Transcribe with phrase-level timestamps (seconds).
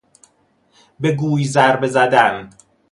[0.99, 2.49] به گوی ضربه زدن